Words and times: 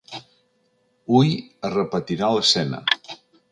Hui 1.17 1.29
es 1.39 1.73
repetirà 1.75 2.33
l’escena. 2.39 2.83